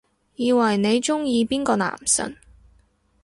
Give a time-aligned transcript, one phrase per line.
[0.33, 2.35] 以為你鍾意邊個男神